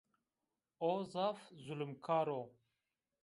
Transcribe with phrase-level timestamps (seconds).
[0.87, 2.41] O zaf zulmkar o